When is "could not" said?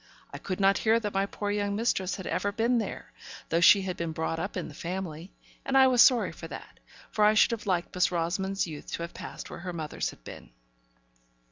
0.39-0.79